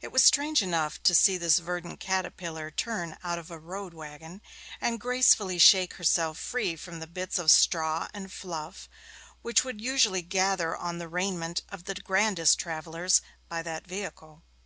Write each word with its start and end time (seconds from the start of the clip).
It 0.00 0.12
was 0.12 0.24
strange 0.24 0.62
enough 0.62 1.02
to 1.02 1.14
see 1.14 1.36
this 1.36 1.58
verdant 1.58 2.00
caterpillar 2.00 2.70
turn 2.70 3.18
out 3.22 3.38
of 3.38 3.50
a 3.50 3.58
road 3.58 3.92
waggon, 3.92 4.40
and 4.80 4.98
gracefully 4.98 5.58
shake 5.58 5.92
herself 6.00 6.38
free 6.38 6.74
from 6.74 7.00
the 7.00 7.06
bits 7.06 7.38
of 7.38 7.50
straw 7.50 8.08
and 8.14 8.32
fluff 8.32 8.88
which 9.42 9.62
would 9.62 9.78
usually 9.82 10.22
gather 10.22 10.74
on 10.74 10.96
the 10.96 11.06
raiment 11.06 11.60
of 11.68 11.84
the 11.84 11.96
grandest 11.96 12.58
travellers 12.58 13.20
by 13.50 13.60
that 13.60 13.86
vehicle. 13.86 14.42